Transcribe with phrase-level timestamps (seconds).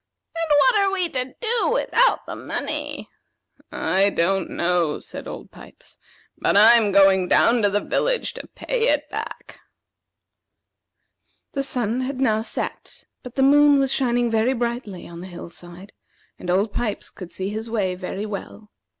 [0.35, 3.07] And what are we to do without the money?"
[3.71, 5.99] "I don't know," said Old Pipes;
[6.39, 9.59] "but I'm going down to the village to pay it back."
[11.53, 15.51] The sun had now set; but the moon was shining very brightly on the hill
[15.51, 15.93] side,
[16.39, 18.71] and Old Pipes could see his way very well.